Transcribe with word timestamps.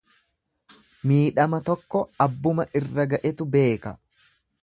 Miidhama 1.11 1.59
tokko 1.67 2.01
abbuma 2.27 2.67
irra 2.81 3.07
ga'etu 3.13 3.49
beeka. 3.57 3.93